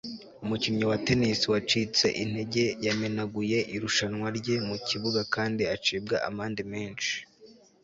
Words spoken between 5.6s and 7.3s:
acibwa amande menshi